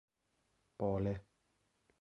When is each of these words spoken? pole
pole 0.79 1.13